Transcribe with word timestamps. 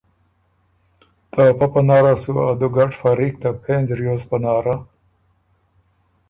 ته 1.31 1.41
پۀ 1.57 1.65
پناره 1.73 2.13
سُو 2.21 2.31
ا 2.47 2.49
دُوګډ 2.59 2.91
فریق 2.99 3.33
ته 3.41 3.49
پېنځ 3.63 3.87
ریوز 3.99 4.21
پناره 4.29 4.75